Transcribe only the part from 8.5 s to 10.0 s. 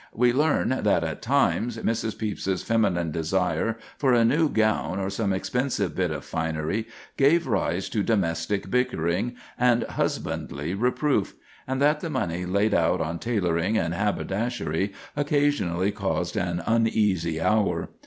bickering and